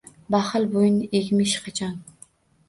[0.35, 1.95] Baxil bo’yin egmish qachon